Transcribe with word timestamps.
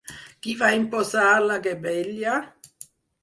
Qui 0.45 0.53
va 0.61 0.69
imposar 0.77 1.27
la 1.49 1.57
gabella? 1.67 2.39